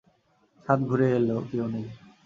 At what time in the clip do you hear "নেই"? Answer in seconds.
1.73-1.85